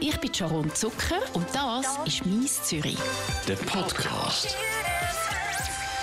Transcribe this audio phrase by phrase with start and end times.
[0.00, 2.96] Ich bin Sharon Zucker und das ist «Mies Zürich».
[3.46, 4.56] Der Podcast.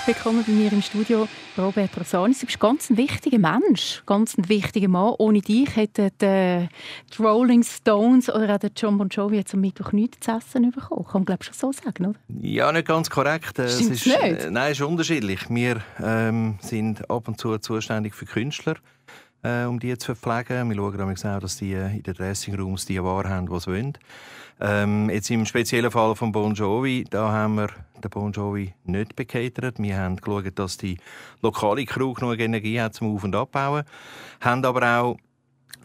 [0.06, 2.39] Willkommen bei mir im Studio, Robert Rosanis.
[2.39, 5.16] Du bist ganz ein wichtiger Mensch, ganz ein wichtiger Mann.
[5.17, 6.67] Ohne dich hätten die,
[7.17, 10.71] die Rolling Stones oder auch der John Bon Jovi jetzt am Mittwoch nichts zu essen
[10.71, 11.05] bekommen.
[11.05, 12.20] Kann man glaube ich schon so sagen, oder?
[12.41, 13.57] Ja, nicht ganz korrekt.
[13.59, 14.43] Äh, Stimmt's es ist, nicht?
[14.46, 15.39] äh, Nein, es ist unterschiedlich.
[15.50, 18.75] Wir ähm, sind ab und zu zuständig für Künstler,
[19.46, 20.70] äh, um die zu verpflegen.
[20.70, 23.98] Wir schauen auch, dass die äh, in den Dressing-Rooms die Ware haben, die sie wollen.
[24.60, 27.70] Ähm, jetzt im speziellen Fall von Bon Jovi, da haben wir
[28.01, 29.79] den Bon Jovi nicht bekatert.
[29.79, 30.97] Wir haben geschaut, dass die
[31.42, 33.84] lokale Crew genug Energie hat zum Auf- und Abbauen.
[34.39, 35.17] Haben aber auch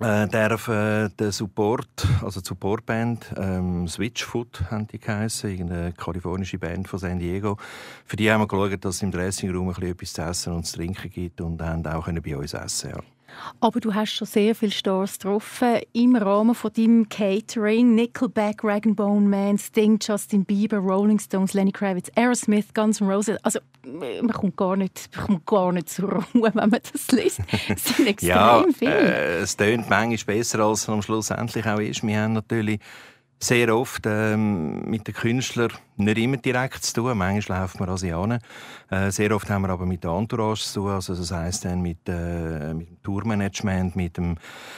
[0.01, 6.59] äh, darf äh, der Support, also die Supportband, ähm, Switchfoot haben die geheissen, irgendeine kalifornische
[6.59, 7.59] Band von San Diego.
[8.07, 10.65] Für die haben wir geschaut, dass es im Dressingraum ein bisschen etwas zu essen und
[10.65, 12.91] zu trinken gibt und haben auch können bei uns essen.
[12.91, 13.20] Ja.
[13.61, 17.95] Aber du hast schon sehr viele Stars getroffen im Rahmen von deinem Catering.
[17.95, 23.37] Nickelback, Rag Bone Man, Sting, Justin Bieber, Rolling Stones, Lenny Kravitz, Aerosmith, Guns N' Roses.
[23.43, 26.25] Also man kommt gar nicht, man kommt gar nicht zur Ruhe,
[26.55, 27.41] wenn man das liest.
[27.69, 28.91] Es sind extrem Ja, viele.
[28.93, 32.07] äh, es tönt manchmal besser, als es am Schluss endlich auch ist.
[32.07, 32.81] Wir haben natürlich
[33.43, 37.17] sehr oft ähm, mit den Künstlern nicht immer direkt zu tun.
[37.17, 38.41] Manchmal laufen wir Asianen.
[38.91, 40.91] Äh, sehr oft haben wir aber mit der Entourage zu tun.
[40.91, 44.37] Also das heisst dann mit, äh, mit dem Tourmanagement, mit, dem,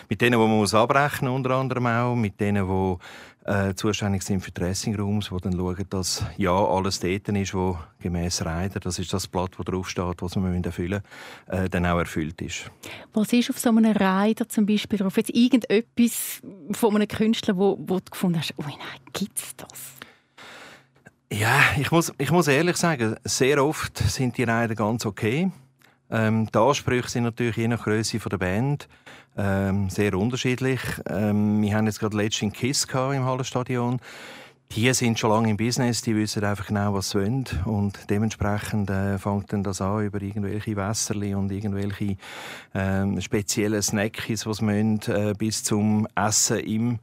[0.09, 2.97] mit denen, die man muss abrechnen unter anderem auch, mit denen, die
[3.45, 8.45] äh, zuständig sind für Dressingrooms, die dann schauen, dass ja alles dort ist, wo gemäß
[8.45, 11.03] Reiter, das ist das Blatt, das draufsteht, was wir erfüllen
[11.49, 12.71] müssen, äh, dann auch erfüllt ist.
[13.13, 15.17] Was ist auf so einem Rider zum Beispiel drauf?
[15.17, 16.41] Jetzt irgendetwas
[16.73, 18.79] von einem Künstler, wo, wo du gefunden hast, oh nein,
[19.13, 19.95] gibt's das?
[21.33, 25.51] Ja, ich muss, ich muss ehrlich sagen, sehr oft sind die Reiter ganz okay.
[26.11, 28.87] Ähm, die Ansprüche sind natürlich je nach Größe der Band
[29.37, 30.81] ähm, sehr unterschiedlich.
[31.09, 34.01] Ähm, wir haben jetzt gerade letztens Kiss gehabt im Hallenstadion.
[34.75, 37.45] Die sind schon lange im Business, die wissen einfach genau, was sie wollen.
[37.67, 42.17] Und dementsprechend äh, fängt dann das an über irgendwelche Wässerli und irgendwelche
[42.75, 46.99] ähm, speziellen die sie müssen, äh, bis zum Essen im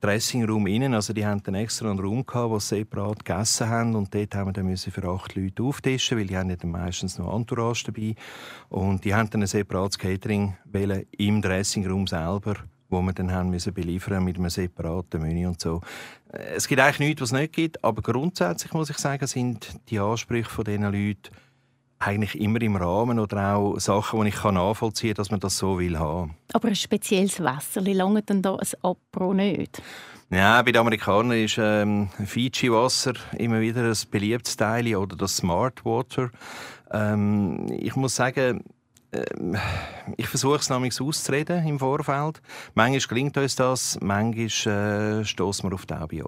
[0.00, 0.94] Dressingraum innen.
[0.94, 4.34] Also die haben dann extra einen Raum gehabt, wo sie separat gegessen haben und dort
[4.34, 8.14] haben wir dann für acht Leute auftischen, weil die haben ja meistens noch Entourage dabei
[8.68, 12.54] und die haben dann ein separates Catering wählen im Dressingraum selber
[12.90, 15.80] wo wir dann haben müssen beliefern mit einem separaten Menü und so.
[16.32, 19.78] Äh, Es gibt eigentlich nichts, was es nicht gibt, aber grundsätzlich muss ich sagen, sind
[19.88, 21.30] die Ansprüche von diesen Leuten
[22.00, 25.78] eigentlich immer im Rahmen oder auch Sachen, die ich nachvollziehen kann, dass man das so
[25.78, 26.34] will haben.
[26.52, 29.82] Aber ein spezielles Wasser, lange dann da ein Apro nicht?
[30.30, 35.84] Ja, bei den Amerikanern ist ähm, Fiji-Wasser immer wieder ein beliebtes Teil oder das Smart
[35.84, 36.30] Water.
[36.90, 38.64] Ähm, ich muss sagen,
[39.12, 39.56] ähm,
[40.16, 42.40] ich versuche es nämlich auszureden im Vorfeld.
[42.74, 46.24] Manchmal gelingt uns das, manchmal äh, stoßen wir auf die Taube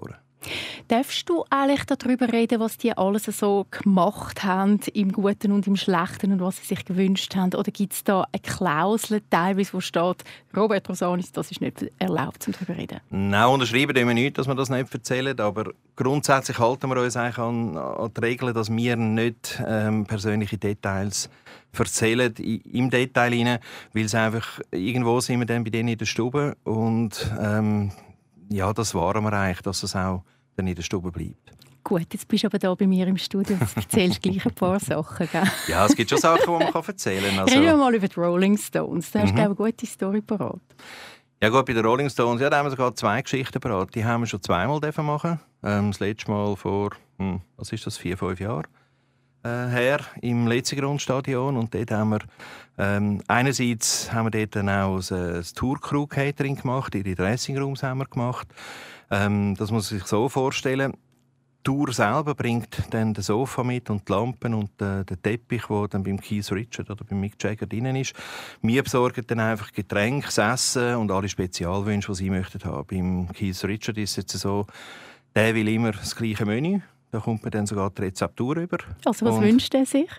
[0.87, 5.75] Darfst du eigentlich darüber reden, was die alles so gemacht haben, im Guten und im
[5.75, 7.53] Schlechten und was sie sich gewünscht haben?
[7.53, 10.23] Oder gibt es da eine Klausel, teilweise, wo steht,
[10.55, 12.99] Robert Rosanis, das ist nicht erlaubt, um darüber zu reden?
[13.09, 17.37] Nein, unterschreiben wir nicht, dass wir das nicht erzählen, aber grundsätzlich halten wir uns eigentlich
[17.37, 21.29] an, an die Regeln, dass wir nicht ähm, persönliche Details
[21.77, 23.59] erzählen im Detail rein,
[23.93, 27.91] weil es einfach irgendwo sind wir dann bei denen in der Stube und ähm,
[28.49, 30.23] ja, das waren wir eigentlich, dass es auch
[30.55, 31.51] dann in der Stube bleibt.
[31.83, 34.79] Gut, jetzt bist du aber da bei mir im Studio und erzählst gleich ein paar
[34.79, 35.27] Sachen.
[35.31, 35.43] Gell?
[35.67, 37.47] Ja, es gibt schon Sachen, die man kann erzählen kann.
[37.49, 39.11] Reden wir Also, mal über die Rolling Stones.
[39.11, 39.39] Da hast du, Mhm.
[39.41, 40.61] eine gute Story parat.
[41.41, 43.93] ja gut, bei den Rolling Stones, ja, da haben wir sogar zwei Geschichten parat.
[43.95, 45.39] Die haben wir schon zweimal machen.
[45.61, 48.65] Ähm, das letzte Mal vor, hm, was ist das, vier, fünf Jahren
[49.43, 52.19] her im Letzigrundstadion und dort haben wir
[52.77, 58.05] ähm, einerseits haben wir dort dann auch ein, ein Tour-Crew-Catering gemacht, ihre Dressingrooms haben wir
[58.05, 58.47] gemacht.
[59.11, 60.93] Ähm, das muss man sich so vorstellen.
[60.93, 65.67] Die Tour selber bringt dann das Sofa mit und die Lampen und äh, den Teppich,
[65.69, 68.13] der dann beim Keith Richard oder beim Mick Jagger drin ist.
[68.61, 72.87] Wir besorgen dann einfach Getränke, Essen und alle Spezialwünsche, die sie möchten haben.
[72.87, 74.65] Beim Keith Richard ist es jetzt so,
[75.35, 76.81] der will immer das gleiche Menü.
[77.13, 78.79] Da kommt man dann sogar die Rezeptur über.
[79.05, 80.09] Also, was Und- wünscht er sich?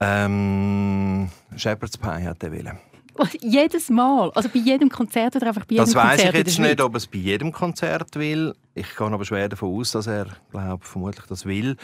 [0.00, 2.78] Ähm, Shepherd's Pie hat er wollen.
[3.14, 4.30] Was, jedes Mal?
[4.34, 6.66] Also bei jedem Konzert oder einfach bei jedem Das weiß Konzert ich in jetzt der
[6.68, 8.54] nicht, ob er es bei jedem Konzert will.
[8.74, 11.76] Ich gehe aber schwer davon aus, dass er, glaube vermutlich das will,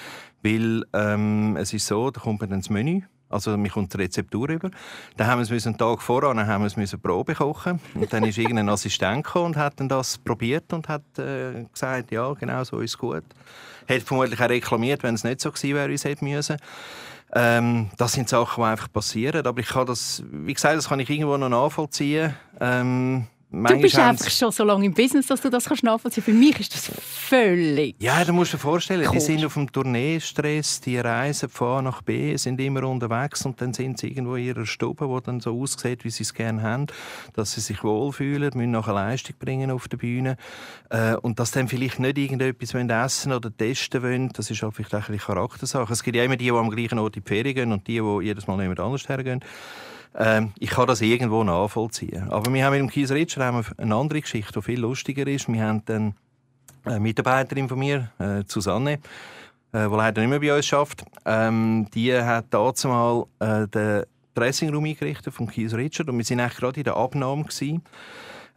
[0.42, 3.02] weil ähm, es ist so, da kommt man dann ins Menü.
[3.28, 4.70] Also mir kommt die Rezeptur über.
[5.16, 8.38] Dann haben wir es einen Tag voran haben wir es Probe kochen und dann ist
[8.38, 12.80] irgendein Assistent gekommen und hat dann das probiert und hat äh, gesagt, ja genau so
[12.80, 13.24] ist es gut.
[13.86, 16.56] Hätte vermutlich auch reklamiert, wenn es nicht so gewesen wäre, wie es hätte müssen.
[17.34, 19.46] Ähm, das sind Sachen, die einfach passieren.
[19.46, 22.34] Aber ich kann das, wie gesagt, das kann ich irgendwo noch nachvollziehen.
[22.60, 26.32] Ähm, du bist einfach schon so lange im Business, dass du das kannst nachvollziehen Für
[26.32, 27.96] mich ist das völlig...
[27.98, 32.02] Ja, du musst dir vorstellen, die sind auf dem Tourneestress, die reisen von A nach
[32.02, 35.60] B, sind immer unterwegs und dann sind sie irgendwo in ihrer Stube, die dann so
[35.60, 36.86] aussieht, wie sie es gerne haben,
[37.34, 40.36] dass sie sich wohlfühlen, müssen nachher Leistung bringen auf der Bühne
[40.90, 44.94] äh, und dass dann vielleicht nicht irgendetwas essen oder testen wollen, das ist halt vielleicht
[44.94, 45.92] auch eine Charaktersache.
[45.92, 48.00] Es gibt ja immer die, die am gleichen Ort in die Ferien gehen und die,
[48.00, 49.40] die jedes Mal jemand anders hergehen.
[50.16, 52.30] Ähm, ich kann das irgendwo nachvollziehen.
[52.30, 55.48] Aber wir haben mit dem Kies Ritscher eine andere Geschichte, die viel lustiger ist.
[55.48, 56.14] Wir haben dann
[56.84, 58.92] eine Mitarbeiterin von mir, äh, Susanne,
[59.72, 61.06] äh, die leider nicht mehr bei uns arbeitet.
[61.24, 64.04] Ähm, die hat dazu mal äh, den
[64.34, 67.82] Dressingraum eingerichtet vom Kies Richard und wir waren gerade in der Abnahme gewesen.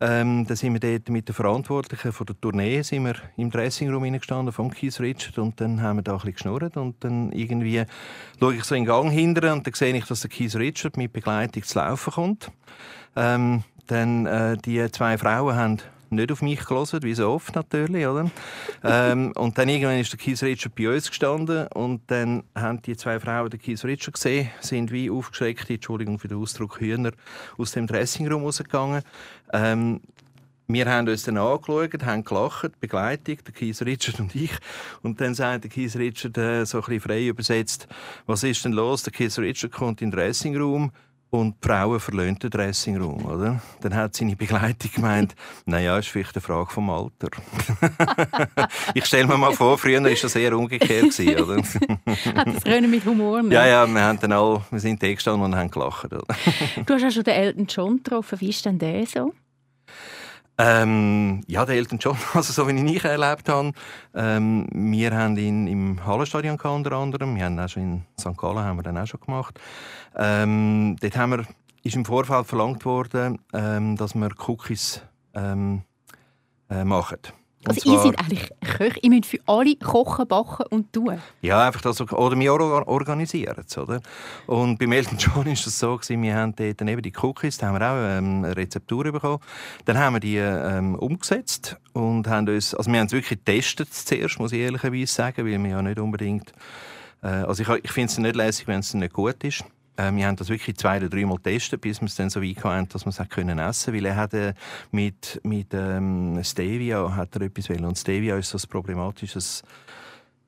[0.02, 4.10] Ähm, da sind wir dort mit den Verantwortlichen von der Tournee sind wir im Dressingraum
[4.14, 7.84] gestanden von Keith Richard und dann haben wir da ein bisschen geschnurrt und dann irgendwie
[8.40, 10.96] schaue ich so in den Gang hinterher und dann sehe ich, dass der Keith Richard
[10.96, 12.50] mit Begleitung zu laufen kommt.
[13.18, 15.78] Ähm, dann äh, die zwei Frauen haben
[16.12, 18.30] nicht auf mich gelesen, wie so oft natürlich, oder?
[18.84, 22.96] ähm, und dann irgendwann ist der Keith Richard bei uns gestanden und dann haben die
[22.98, 27.12] zwei Frauen den Keith Richard gesehen, sind wie aufgeschreckt, Entschuldigung für den Ausdruck, Hühner
[27.58, 29.04] aus dem Dressingraum rausgegangen.
[29.54, 30.02] Ähm,
[30.72, 34.52] wir haben uns dann angeschaut, haben gelacht, Begleitung, der Keith Richard und ich.
[35.02, 37.88] Und dann sagt der Keith Richard äh, so ein bisschen frei übersetzt,
[38.28, 39.02] was ist denn los?
[39.02, 40.92] Der Keith Richard kommt in den Dressingraum
[41.32, 43.62] und die Frauen verlöhnt den Dressingraum, oder?
[43.82, 45.36] Dann hat seine Begleitung gemeint,
[45.66, 47.30] naja, ist vielleicht eine Frage vom Alter.
[48.94, 51.62] ich stelle mir mal vor, früher war das eher umgekehrt, gewesen, oder?
[52.46, 53.54] das Rennen mit Humor, ne?
[53.54, 56.06] Ja, ja, wir, haben dann all, wir sind da gestanden und haben gelacht.
[56.06, 56.24] Oder?
[56.86, 59.34] du hast ja schon den Elton John getroffen, wie ist denn der so?
[60.62, 63.72] Ähm, ja, der Elton John, also so wie ich ihn erlebt habe.
[64.14, 67.38] Ähm, wir haben ihn im Hallenstadion gehabt, unter anderem.
[67.38, 68.38] Wir haben auch schon in St.
[68.38, 69.58] Gallen haben wir dann auch schon gemacht.
[70.18, 71.46] Ähm, dort haben wir,
[71.84, 75.02] ist im Vorfeld verlangt worden, ähm, dass wir Cookies
[75.34, 75.84] ähm,
[76.70, 77.20] äh, machen.
[77.66, 81.20] Also ihr seid eigentlich Köche, ihr müsst für alle kochen, backen und tun?
[81.42, 84.00] Ja, einfach das, oder wir organisieren es, oder?
[84.48, 87.68] Und beim Elton John war es so, gewesen, wir haben dort eben die Cookies, da
[87.68, 89.40] haben wir auch ähm, eine Rezeptur bekommen.
[89.84, 93.94] Dann haben wir die ähm, umgesetzt und haben uns, also wir haben es wirklich getestet
[93.94, 96.54] zuerst, muss ich ehrlicherweise sagen, weil wir ja nicht unbedingt,
[97.22, 99.66] äh, also ich, ich finde es nicht lässig, wenn es nicht gut ist.
[100.00, 102.64] Äh, wir haben das wirklich zwei oder dreimal getestet, bis wir es dann so weit
[102.64, 104.54] hatten, dass wir es essen können weil er hat äh,
[104.92, 107.84] mit, mit ähm, Stevia hat er etwas will.
[107.86, 109.64] Und Stevia ist so ein problematisches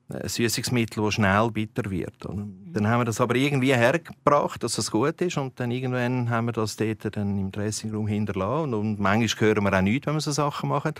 [0.08, 2.24] äh, Süßungsmittel, das schnell bitter wird.
[2.24, 6.30] Und dann haben wir das aber irgendwie hergebracht, dass es gut ist und dann irgendwann
[6.30, 10.06] haben wir das dort dann im Dressingraum hinterlassen und, und manchmal hören wir auch nichts,
[10.06, 10.94] wenn wir so Sachen machen.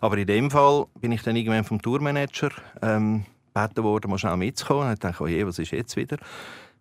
[0.00, 2.50] Aber in dem Fall bin ich dann irgendwann vom Tourmanager
[2.80, 6.16] ähm, gebeten worden, mal schnell mitzukommen und ich dachte, oh je, was ist jetzt wieder?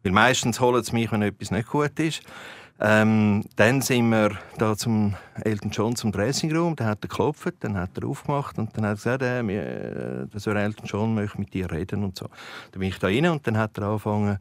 [0.07, 2.21] Weil meistens holen sie mich, wenn etwas nicht gut ist.
[2.79, 7.75] Ähm, dann sind wir da zum Elton John zum Dressingraum, dann hat er geklopft, dann
[7.75, 11.53] hat er aufgemacht und dann hat er gesagt, äh, der Sir Elton John möchte mit
[11.53, 12.27] dir reden und so.
[12.71, 14.37] Dann bin ich da rein und dann hat er angefangen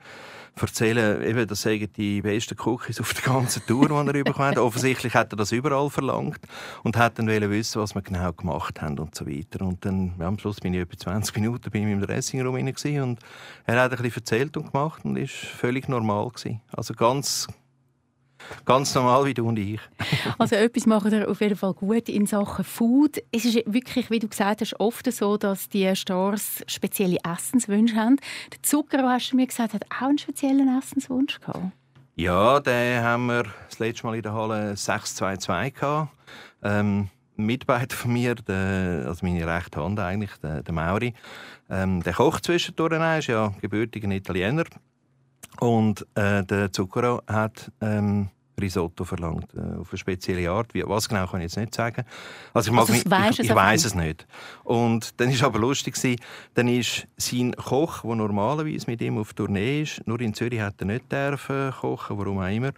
[0.55, 4.59] zu erzählen, eben, das seien die besten Cookies auf der ganzen Tour, die er bekommen.
[4.59, 6.41] Offensichtlich hat er das überall verlangt
[6.83, 9.65] und hat dann wissen, was wir genau gemacht haben und so weiter.
[9.65, 13.19] Und dann, ja, am Schluss bin ich etwa 20 Minuten bei ihm im Dressingraum und
[13.67, 16.61] er hat ein bisschen erzählt und gemacht und ist völlig normal gewesen.
[16.73, 17.49] Also ganz
[18.65, 19.81] Ganz normal wie du und ich.
[20.39, 23.23] also etwas machen wir auf jeden Fall gut in Sachen Food.
[23.33, 28.17] Es ist wirklich, wie du gesagt hast, oft so, dass die Stars spezielle Essenswünsche haben.
[28.53, 31.73] Der Zucker, hast du mir gesagt, hat auch einen speziellen Essenswunsch gehabt.
[32.17, 36.11] Ja, den haben wir das letzte Mal in der Halle 622 gehabt.
[36.63, 41.15] Ähm, Mitarbeiter von mir, der, also meine rechte Hand eigentlich, der, der Mauri,
[41.69, 44.65] ähm, der kocht zwischendurch, er ist ja gebürtiger Italiener.
[45.61, 48.29] Und äh, der Zucchero hat ähm,
[48.61, 50.75] Risotto verlangt, äh, auf eine spezielle Art.
[50.75, 52.05] Wie, was genau kann ich jetzt nicht sagen.
[52.55, 54.27] Also ich, also ich, ich, ich weiß es nicht.
[54.65, 56.21] Und dann ist aber lustig gewesen,
[56.55, 60.75] dann ist sein Koch, der normalerweise mit ihm auf Tournee ist, nur in Zürich hat
[60.81, 62.71] er nicht dürfen kochen, warum auch immer,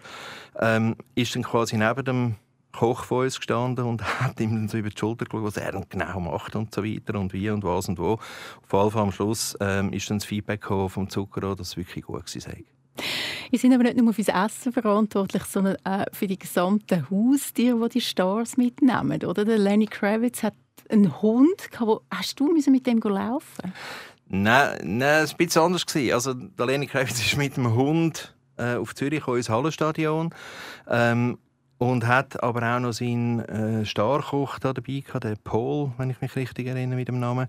[0.61, 2.35] ähm, ist dann quasi neben dem
[2.73, 5.81] Koch vor uns gestanden und hat ihm dann so über die Schulter geschaut, was er
[5.89, 8.13] genau macht und so weiter und wie und was und wo.
[8.13, 12.05] Auf jeden Fall am Schluss ähm, ist dann das Feedback vom Zucker, dass es wirklich
[12.05, 12.78] gut war.
[13.50, 17.88] Ihr seid aber nicht nur für das Essen verantwortlich, sondern auch für die gesamten Haustiere,
[17.88, 19.23] die die Stars mitnehmen.
[19.25, 19.45] Oder?
[19.45, 20.55] Der Lenny Kravitz hat
[20.88, 21.71] einen Hund.
[22.11, 23.73] Hast du mit dem laufen?
[24.28, 25.85] Nein, nein, es war ein bisschen anders.
[26.12, 30.35] Also, der Lenny Kravitz ist mit dem Hund äh, auf Zürich ins Hallenstadion.
[30.88, 31.38] Ähm,
[31.79, 36.21] und hat aber auch noch seinen äh, Starkoch da dabei gehabt, den Paul, wenn ich
[36.21, 37.49] mich richtig erinnere mit dem Namen.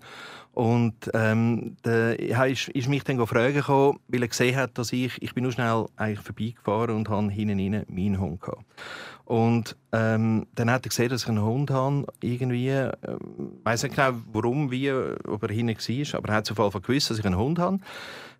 [0.54, 3.64] Und ähm, der ist, ist mich dann fragen
[4.08, 7.60] weil er gesehen hat, dass ich, ich bin nur schnell eigentlich vorbeigefahren und habe hinten
[7.60, 8.66] rein meinen Hund gehabt.
[9.26, 12.92] Und ähm, dann hat er gesehen, dass ich einen Hund habe, irgendwie, äh,
[13.64, 16.82] weiß nicht genau, warum, wie, ob er hinten war, aber er hat auf jeden Fall
[16.82, 17.80] gewusst, dass ich einen Hund habe.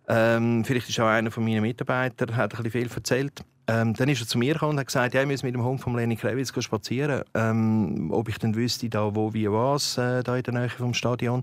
[0.08, 3.44] Ähm, vielleicht ist auch einer von meinen Mitarbeitern, hat ein bisschen viel erzählt.
[3.70, 5.62] Ähm, dann ist er zu mir gekommen und hat gesagt, ja, ich muss mit dem
[5.62, 7.22] Hund von Lenny Kravitz spazieren.
[7.34, 10.92] Ähm, ob ich dann wüsste, da wo, wie, was, äh, da in der Nähe vom
[10.92, 11.42] Stadion.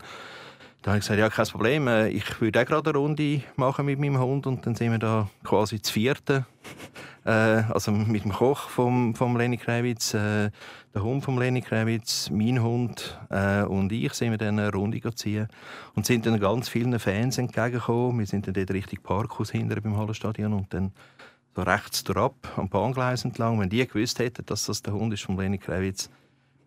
[0.81, 1.88] Da habe ich gesagt, ja, kein Problem.
[1.88, 5.00] Äh, ich würde auch gerade eine Runde machen mit meinem Hund und dann sind wir
[5.00, 6.46] da quasi zu vierten.
[7.25, 10.50] äh, also mit dem Koch vom, vom Lenny Kravitz, äh,
[10.93, 15.00] der Hund von Lenny Kravitz, mein Hund äh, und ich sind wir dann eine Runde
[15.15, 15.48] ziehen
[15.96, 18.19] und sind dann ganz vielen Fans entgegengekommen.
[18.19, 20.91] Wir sind dann dort richtig Parkhaus hinter beim Hallenstadion und dann
[21.57, 23.59] so rechts durchab am Bahngleis entlang.
[23.59, 26.09] Wenn die gewusst hätten, dass das der Hund ist von Lenny Kravitz,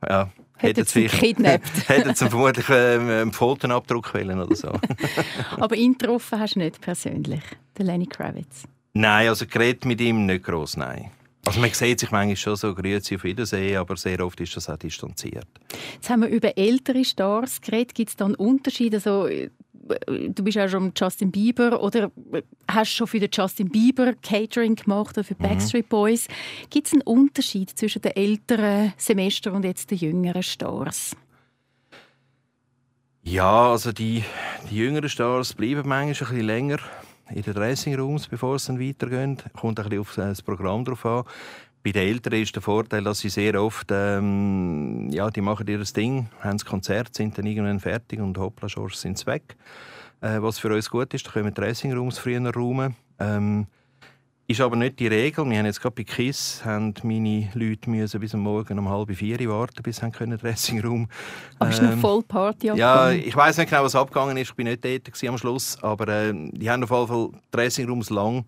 [0.08, 1.88] ja, hätten sie gekidnappt.
[1.88, 4.72] hätten sie vermutlich ähm, einen Fotoabdruck wollen oder so.
[5.58, 7.42] Aber ihn getroffen hast du nicht persönlich,
[7.78, 8.64] den Lenny Kravitz?
[8.92, 11.12] Nein, also geredet mit ihm nicht groß, nein.
[11.46, 14.68] Also man sieht sich manchmal schon so, grüezi auf Wiedersehen, aber sehr oft ist das
[14.68, 15.46] auch distanziert.
[15.94, 17.94] Jetzt haben wir über ältere Stars geredet.
[17.94, 18.92] Gibt es da einen Unterschied?
[18.94, 19.28] Also,
[20.06, 22.10] du bist ja schon Justin Bieber oder
[22.68, 25.42] hast schon für den Justin Bieber Catering gemacht oder für mhm.
[25.42, 26.28] Backstreet Boys.
[26.70, 31.16] Gibt es einen Unterschied zwischen den älteren Semestern und jetzt den jüngeren Stars?
[33.22, 34.24] Ja, also die,
[34.70, 36.78] die jüngeren Stars bleiben manchmal ein bisschen länger
[37.30, 39.44] in den Dressing Rooms, bevor es dann weitergeht.
[39.52, 41.24] Kommt ein bisschen auf das Programm drauf an.
[41.82, 45.78] Bei den Eltern ist der Vorteil, dass sie sehr oft, ähm, ja, die machen ihr
[45.78, 49.56] Ding, haben das Konzert, sind dann irgendwann fertig und hoppla, Schorsch sind sie weg.
[50.20, 52.96] Äh, was für uns gut ist, da können wir Dressing Rooms früher räumen.
[53.18, 53.66] Ähm,
[54.50, 55.48] ist aber nicht die Regel.
[55.48, 59.14] Wir haben jetzt gerade bei KISS haben meine Leute müssen bis am Morgen um halb
[59.14, 61.08] vier warten, bis sie können Dressing Room.
[61.60, 64.50] Aber ähm, ist noch voll Party Ja, ich weiß nicht genau, was abgegangen ist.
[64.50, 68.10] Ich bin nicht dort am Schluss, aber äh, die haben auf jeden Fall Dressing Rooms
[68.10, 68.44] lang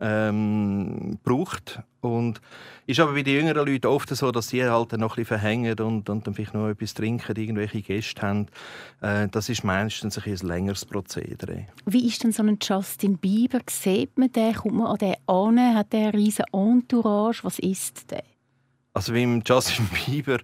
[0.00, 1.80] ähm, braucht.
[2.00, 2.40] Und
[2.86, 5.78] ist aber bei den jüngeren Leuten oft so, dass sie halt noch ein bisschen verhängen
[5.80, 8.46] und, und dann vielleicht noch etwas trinken, irgendwelche Gäste haben.
[9.00, 11.66] Äh, das ist meistens ein, ein längeres Prozedere.
[11.86, 13.60] Wie ist denn so ein Justin Bieber?
[13.68, 14.54] Sieht man den?
[14.54, 15.74] Kommt man an den an?
[15.74, 17.42] Hat der eine riesen Entourage?
[17.42, 18.22] Was ist der?
[18.94, 20.38] Also beim Justin Bieber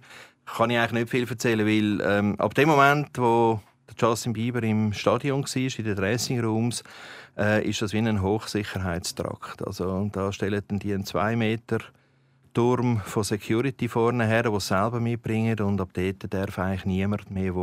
[0.45, 3.59] kann ich eigentlich nicht viel erzählen, weil ähm, ab dem Moment, wo
[3.97, 6.83] Justin Bieber im Stadion war, in den Dressing Rooms,
[7.37, 9.65] äh, ist das wie ein Hochsicherheitstrakt.
[9.65, 11.79] Also da stellen die einen zwei Meter
[12.53, 17.53] Turm von Security vorne her, die selber mitbringen und ab dort darf eigentlich niemand mehr,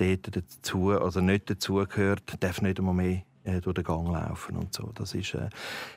[0.00, 4.56] der dort dazu, also nicht dazugehört, darf nicht einmal mehr äh, durch den Gang laufen
[4.56, 4.90] und so.
[4.94, 5.48] Das ist, äh,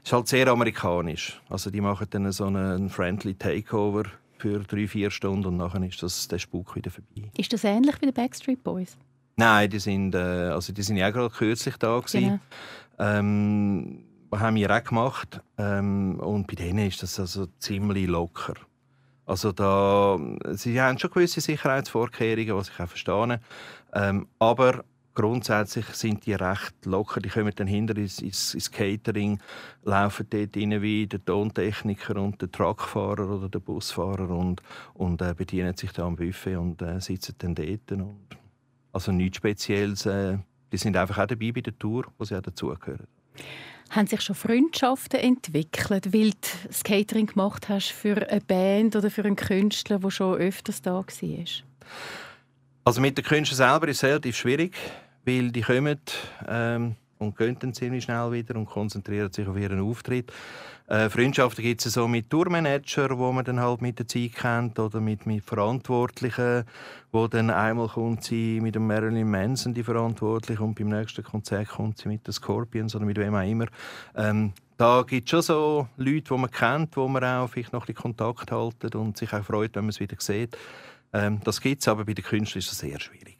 [0.03, 1.41] ist halt sehr amerikanisch.
[1.49, 4.03] Also die machen dann so einen friendly Takeover
[4.37, 7.31] für drei, vier Stunden und nachher ist das, der Spuk wieder vorbei.
[7.37, 8.97] Ist das ähnlich wie die Backstreet Boys?
[9.37, 12.39] Nein, die sind, äh, also die sind ja gerade kürzlich da gewesen.
[12.97, 13.19] Genau.
[13.19, 18.55] Ähm, haben wir auch gemacht ähm, und bei denen ist das also ziemlich locker.
[19.25, 20.19] Also da,
[20.51, 23.39] sie haben schon gewisse Sicherheitsvorkehrungen, was ich auch verstehe,
[23.93, 24.83] ähm, aber
[25.15, 27.21] grundsätzlich sind die recht locker.
[27.21, 29.39] Die kommen dann hinter ins, ins, ins Catering,
[29.83, 34.61] laufen dort rein wie der Tontechniker und der Truckfahrer oder der Busfahrer und,
[34.93, 37.91] und äh, bedienen sich da am Buffet und äh, sitzen dann dort.
[37.91, 38.37] Und
[38.95, 40.05] also nichts Spezielles.
[40.05, 40.37] Äh,
[40.71, 43.07] die sind einfach auch dabei bei der Tour, wo sie auch dazugehören.
[43.91, 49.11] Haben sich schon Freundschaften entwickelt, weil du das Catering gemacht hast für eine Band oder
[49.11, 51.05] für einen Künstler, der schon öfters da war?
[52.83, 54.75] Also mit den Künstlern selber ist es relativ schwierig,
[55.23, 55.99] weil die kommen
[56.47, 56.95] ähm,
[57.25, 60.31] und gehen dann ziemlich schnell wieder und konzentrieren sich auf ihren Auftritt.
[60.87, 64.77] Äh, Freundschaften gibt es so mit Tourmanager, wo man dann halt mit der Zeit kennt,
[64.77, 66.63] oder mit, mit Verantwortlichen,
[67.11, 71.69] wo dann einmal kommt sie mit dem Marilyn Manson die Verantwortliche und beim nächsten Konzert
[71.69, 73.65] kommt sie mit den Scorpions oder mit wem auch immer.
[74.15, 77.87] Ähm, da gibt es schon so Leute, die man kennt, wo man auch vielleicht noch
[77.87, 80.55] ein Kontakt halten und sich auch freut, wenn man es wieder sieht.
[81.13, 83.34] Ähm, das gibt es, aber bei den Künstlern ist es sehr schwierig.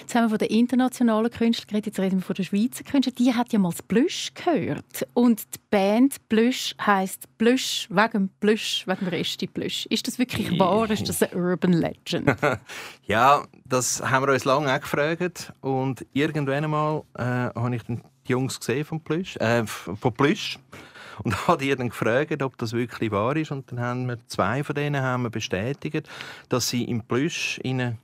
[0.00, 3.14] Jetzt haben wir von den internationalen Künstlern geredet, jetzt reden wir von den Schweizer Künstlern.
[3.16, 5.06] Die hat ja mal das Plüsch gehört.
[5.14, 9.86] Und die Band Plüsch heisst Plüsch wegen Plüsch, wegen Resti Plüsch.
[9.86, 10.90] Ist das wirklich wahr?
[10.90, 12.36] Ist das eine Urban Legend?
[13.06, 15.52] ja, das haben wir uns lange auch gefragt.
[15.60, 20.58] Und irgendwann einmal äh, habe ich die Jungs gesehen von Plüsch, äh, von Plüsch
[21.22, 23.50] und habe die dann gefragt, ob das wirklich wahr ist.
[23.50, 26.08] Und dann haben wir zwei von denen haben wir bestätigt,
[26.48, 27.60] dass sie im Plüsch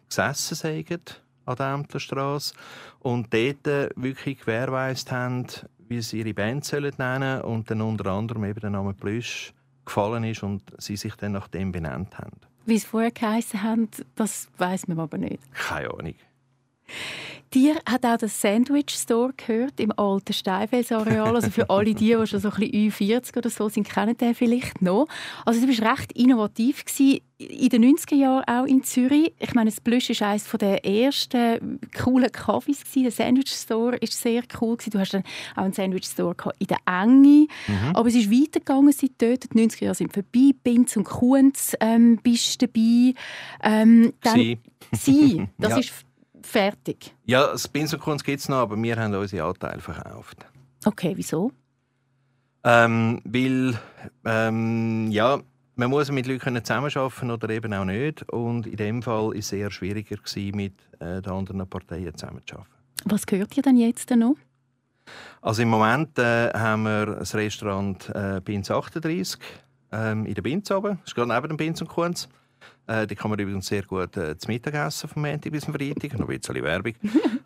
[0.09, 2.55] gesessen sind an der Ämterstrasse
[3.01, 5.47] und dort wirklich gewährleistet haben,
[5.89, 9.53] wie sie ihre Band sollen nennen und dann unter anderem eben den Namen Plüsch
[9.85, 12.41] gefallen ist und sie sich dann nach dem benannt haben.
[12.67, 15.39] Wie es vorher geheißen haben, das weiß man aber nicht.
[15.55, 16.15] Keine Ahnung.
[17.55, 21.35] Dir hat auch das Sandwich Store gehört im alten Steinfelsareal.
[21.35, 24.35] Also für alle die, die schon so ein bisschen 40 oder so sind, kennen den
[24.35, 25.07] vielleicht noch.
[25.45, 29.33] Also du bist recht innovativ gewesen, in den 90er Jahren auch in Zürich.
[29.39, 32.83] Ich meine, das Plüsch war eines der ersten coolen Kaffees.
[32.95, 34.77] Der Sandwich Store war sehr cool.
[34.91, 35.23] Du hast dann
[35.55, 37.47] auch einen Sandwich Store in der Enge.
[37.69, 37.95] Mhm.
[37.95, 39.45] Aber es ist weitergegangen seit dort.
[39.45, 40.51] Die 90er Jahre sind vorbei.
[40.65, 43.15] Binz und Kunz ähm, bist dabei.
[43.63, 44.59] Ähm, dann, Sie.
[44.93, 45.49] Sie.
[45.59, 45.79] Das ja.
[45.79, 45.93] ist
[46.47, 47.15] fertig?
[47.25, 50.47] Ja, das Pinselkunst gibt es noch, aber wir haben unsere Anteile verkauft.
[50.85, 51.53] Okay, wieso?
[52.65, 53.79] Ähm, weil,
[54.25, 55.41] ähm, ja,
[55.77, 58.29] man muss mit Leuten zusammenarbeiten oder eben auch nicht.
[58.31, 62.73] Und in dem Fall war es sehr schwieriger, gewesen, mit äh, den anderen Parteien zusammenzuarbeiten.
[63.05, 64.37] Was gehört ihr denn jetzt noch?
[65.41, 69.39] Also im Moment äh, haben wir das Restaurant äh, Binz 38
[69.93, 70.99] ähm, in der Binz oben.
[71.03, 72.29] Das ist gerade neben dem Binz und Kunz.
[72.87, 76.19] Äh, die kann man übrigens sehr gut äh, zum Mittagessen vom Montag bis zum Freitag.
[76.19, 76.95] Noch ein bisschen Werbung.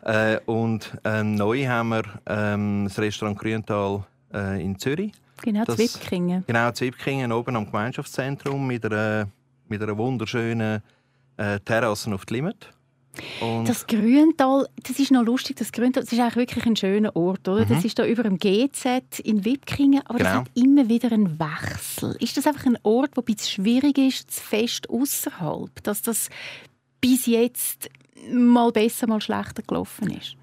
[0.03, 5.11] äh, und ähm, neu haben wir ähm, das Restaurant Grüntal äh, in Zürich.
[5.41, 6.43] Genau, das, Zwipkingen.
[6.45, 9.27] Genau, Zwipkingen oben am Gemeinschaftszentrum mit einer,
[9.67, 10.83] mit einer wunderschönen
[11.37, 12.71] äh, Terrasse auf die Limit.
[13.41, 17.15] Und das Grüntal, das ist noch lustig, das Grüntal, das ist eigentlich wirklich ein schöner
[17.15, 17.65] Ort, oder?
[17.65, 17.69] Mhm.
[17.69, 20.29] Das ist da über dem GZ in Wipkingen, aber genau.
[20.29, 22.15] das hat immer wieder einen Wechsel.
[22.19, 26.29] Ist das einfach ein Ort, ein bisschen schwierig ist, zu fest außerhalb, dass das
[27.01, 27.89] bis jetzt
[28.31, 30.35] mal besser, mal schlechter gelaufen ist?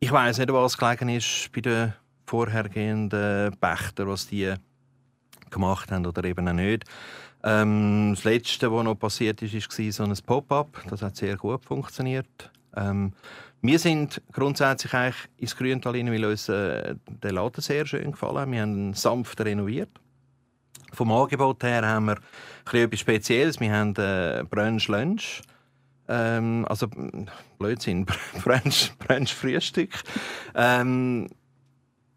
[0.00, 1.92] Ich weiß nicht, was gelegen ist bei den
[2.24, 4.54] vorhergehenden Pächtern, was die
[5.50, 6.84] gemacht haben oder eben auch nicht.
[7.42, 10.82] Ähm, das Letzte, was noch passiert ist, war so ein Pop-up.
[10.88, 12.50] Das hat sehr gut funktioniert.
[12.76, 13.12] Ähm,
[13.62, 18.52] wir sind grundsätzlich eigentlich ins Grüntal rein, weil uns äh, der Laden sehr schön gefallen
[18.52, 19.90] Wir haben ihn sanft renoviert.
[20.92, 22.18] Vom Angebot her haben wir
[22.72, 23.60] etwas Spezielles.
[23.60, 25.42] Wir haben äh, Brunch Lunch.
[26.08, 26.88] Ähm, also,
[27.58, 28.04] Blödsinn,
[28.44, 29.90] Brunch, Brunch Frühstück.
[30.54, 31.28] Ähm,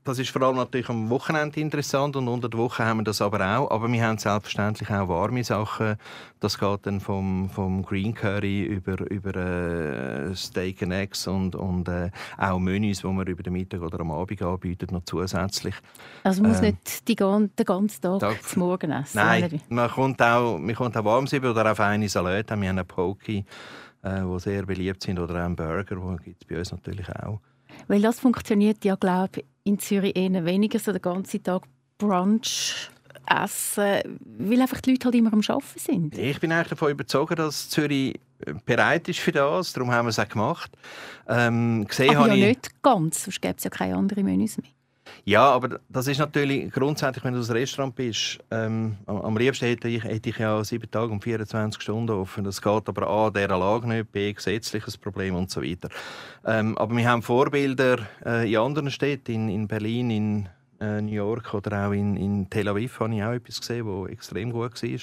[0.04, 3.22] das ist vor allem natürlich am Wochenende interessant und unter der Woche haben wir das
[3.22, 3.72] aber auch.
[3.72, 5.96] Aber wir haben selbstverständlich auch warme Sachen.
[6.42, 11.88] Das geht dann vom, vom Green Curry über, über äh, Steak and Eggs und, und
[11.88, 15.76] äh, auch Menüs, die wir über den Mittag oder am Abend anbieten, noch zusätzlich.
[16.24, 19.18] Also man muss äh, nicht die, den ganzen Tag, Tag zum Morgen essen?
[19.18, 22.50] Nein, man kommt auch, man kommt auch warm über oder auf eine Salat.
[22.50, 23.46] Wir haben einen Poke,
[24.02, 27.08] äh, die sehr beliebt sind, oder auch einen Burger, die gibt es bei uns natürlich
[27.10, 27.40] auch.
[27.88, 31.64] Weil das funktioniert ja, glaube ich, in Zürich eher weniger, so den ganzen Tag
[31.98, 32.90] Brunch
[33.28, 36.18] essen, weil einfach die Leute halt immer am Arbeiten sind.
[36.18, 38.20] Ich bin eigentlich davon überzeugt, dass Zürich
[38.66, 39.74] bereit ist für das.
[39.74, 40.72] Darum haben wir es auch gemacht.
[41.28, 42.46] Ähm, gesehen Aber ja ich...
[42.46, 44.70] nicht ganz, sonst gäbe es ja keine anderen Menüs mehr.
[45.26, 49.88] Ja, aber das ist natürlich grundsätzlich, wenn du das Restaurant bist, ähm, am liebsten hätte
[49.88, 52.44] ich, hätte ich ja sieben Tage und 24 Stunden offen.
[52.44, 55.88] Das geht aber A, dieser Lage nicht, B, gesetzliches Problem und so weiter.
[56.46, 60.50] Ähm, aber wir haben Vorbilder äh, in anderen Städten, in, in Berlin, in
[60.82, 64.12] äh, New York oder auch in, in Tel Aviv habe ich auch etwas gesehen, das
[64.12, 65.00] extrem gut war.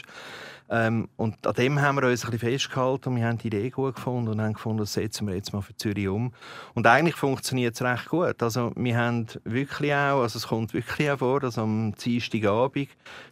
[0.73, 3.71] Ähm, und an dem haben wir uns ein bisschen festgehalten und wir haben die Idee
[3.71, 6.33] gut gefunden und haben gefunden, das setzen wir jetzt mal für Zürich um.
[6.75, 8.41] Und eigentlich funktioniert es recht gut.
[8.41, 12.89] Also wir haben wirklich auch, also es kommt wirklich auch vor, dass am Dienstagabend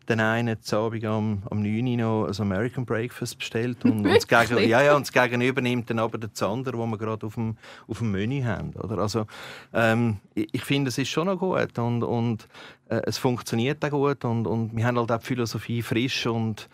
[0.09, 4.27] den einen Abend am, am 9 Uhr noch ein American Breakfast bestellt und, und, das,
[4.27, 7.35] Gegen, ja, ja, und das Gegenüber nimmt dann aber den Zander, den wir gerade auf
[7.35, 8.73] dem, auf dem Menü haben.
[8.75, 8.99] Oder?
[8.99, 9.27] Also,
[9.73, 12.49] ähm, ich, ich finde, es ist schon noch gut und, und
[12.89, 16.69] äh, es funktioniert auch gut und, und wir haben halt auch die Philosophie frisch und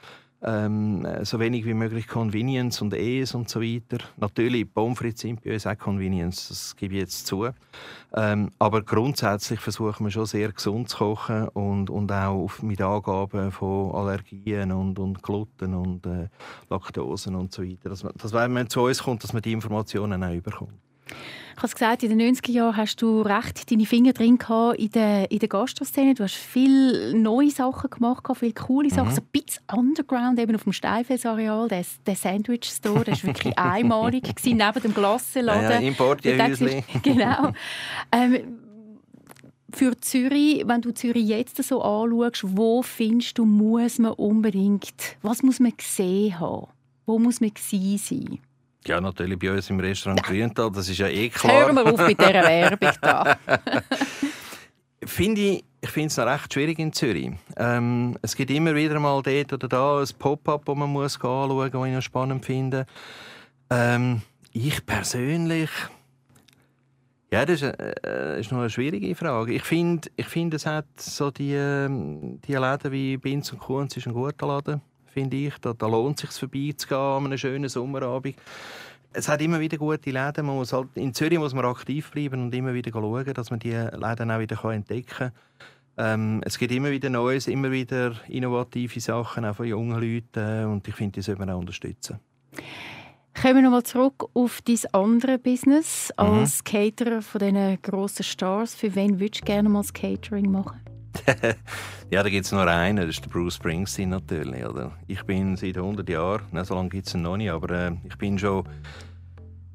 [0.44, 3.98] ähm, so wenig wie möglich Convenience und E's und so weiter.
[4.18, 7.48] Natürlich, Pommes frites sind bei uns auch Convenience, das gebe ich jetzt zu.
[8.14, 13.50] Ähm, aber grundsätzlich versuchen wir schon sehr gesund zu kochen und, und auch mit Angaben
[13.50, 16.28] von Allergien und, und Gluten und äh,
[16.68, 17.88] Laktosen und so weiter.
[17.88, 20.84] Dass man, dass, wenn man zu uns kommt, dass man die Informationen auch bekommt.
[21.06, 24.38] Ich habe es gesagt, in den 90er Jahren hast du recht deine Finger drin
[24.76, 26.14] in der, in der Gastroszene.
[26.14, 29.10] Du hast viele neue Sachen gemacht, viele coole Sachen.
[29.10, 29.14] Mhm.
[29.14, 33.56] So ein bisschen underground, eben auf dem Steinfelsareal, der, der Sandwich Store, der war wirklich
[33.58, 35.62] einmalig, gewesen, neben dem Glassenladen.
[35.62, 36.84] Ja, ja, Importierhäusli.
[37.02, 37.52] Genau.
[38.10, 38.58] Ähm,
[39.72, 45.42] für Zürich, wenn du Zürich jetzt so anschaust, wo findest du, muss man unbedingt, was
[45.42, 46.68] muss man gesehen haben?
[47.06, 48.38] Wo muss man gewesen sein?
[48.87, 51.66] Ja, natürlich bei uns im Restaurant Grüntal, das ist ja eh klar.
[51.66, 53.37] Hören wir auf mit dieser Werbung da.
[55.07, 57.33] finde ich, ich finde es noch recht schwierig in Zürich.
[57.57, 61.49] Ähm, es gibt immer wieder mal dort oder da ein Pop-up, das man muss anschauen
[61.49, 62.87] muss, das ich noch spannend finde.
[63.70, 65.70] Ähm, ich persönlich
[67.31, 69.55] Ja, das ist, äh, ist noch eine schwierige Frage.
[69.55, 73.97] Ich finde, ich find, es hat so die, ähm, die Läden wie Binz und Kunz
[73.97, 74.81] ist ein guter Laden,
[75.14, 75.55] finde ich.
[75.59, 78.37] Da, da lohnt es sich vorbeizugehen an einem schönen Sommerabend.
[79.12, 80.44] Es hat immer wieder gute Läden.
[80.44, 83.61] Man muss halt, in Zürich muss man aktiv bleiben und immer wieder schauen, dass man
[83.61, 85.33] die Läden auch wieder entdecken kann.
[85.96, 90.66] Ähm, es gibt immer wieder Neues, immer wieder innovative Sachen, auch von jungen Leuten.
[90.66, 92.18] Und ich finde, die sollte man auch unterstützen.
[93.40, 96.64] Kommen wir nochmal zurück auf dein andere Business als mhm.
[96.64, 98.74] Caterer von diesen grossen Stars.
[98.74, 100.93] Für wen würdest du gerne mal das Catering machen?
[102.11, 104.64] ja, da gibt es nur einen, das ist der Bruce Springsteen natürlich.
[104.64, 104.92] Oder?
[105.07, 107.92] Ich bin seit 100 Jahren, nicht so lange gibt es ihn noch nicht, aber äh,
[108.05, 108.64] ich bin schon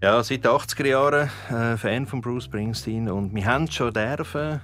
[0.02, 4.62] ja, seit 80er Jahren äh, Fan von Bruce Springsteen und wir haben schon dürfen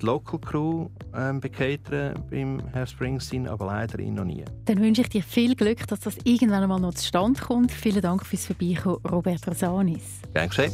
[0.00, 4.44] die Local Crew ähm, bekatern beim Herr Springsteen, aber leider ihn noch nie.
[4.64, 7.72] Dann wünsche ich dir viel Glück, dass das irgendwann einmal noch zustande kommt.
[7.72, 10.20] Vielen Dank fürs Vorbeikommen, Robert Rosanis.
[10.32, 10.72] Geschehen.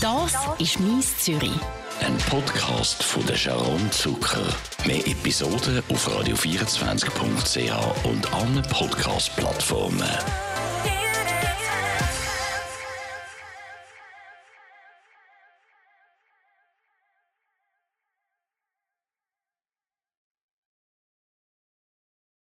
[0.00, 1.60] Das ist «Mies Zürich».
[2.00, 4.46] Ein Podcast von der Sharon Zucker.
[4.86, 10.49] Mehr Episoden auf radio24.ch und allen Podcast-Plattformen.